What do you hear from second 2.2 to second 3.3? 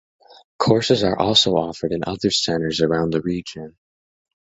centres around the